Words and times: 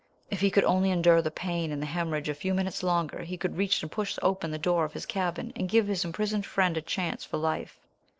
If 0.31 0.41
he 0.41 0.49
could 0.49 0.63
only 0.63 0.89
endure 0.89 1.21
the 1.21 1.29
pain 1.29 1.71
and 1.71 1.79
the 1.79 1.85
hemorrhage 1.85 2.27
a 2.27 2.33
few 2.33 2.55
minutes 2.55 2.81
longer 2.81 3.19
he 3.21 3.37
could 3.37 3.55
reach 3.55 3.83
and 3.83 3.91
push 3.91 4.17
open 4.23 4.49
the 4.49 4.57
door 4.57 4.83
of 4.83 4.93
his 4.93 5.05
cabin, 5.05 5.53
and 5.55 5.69
give 5.69 5.85
his 5.85 6.03
imprisoned 6.03 6.47
friend 6.47 6.75
a 6.75 6.81
chance 6.81 7.23
for 7.23 7.37
life. 7.37 7.77